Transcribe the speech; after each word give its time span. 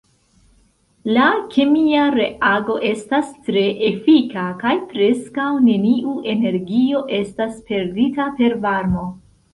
La 1.17 1.25
kemia 1.55 2.05
reago 2.15 2.77
estas 2.91 3.29
tre 3.49 3.65
efika, 3.89 4.47
kaj 4.65 4.73
preskaŭ 4.95 5.51
neniu 5.69 6.17
energio 6.35 7.07
estas 7.19 7.61
perdita 7.71 8.31
per 8.41 8.61
varmo. 8.69 9.07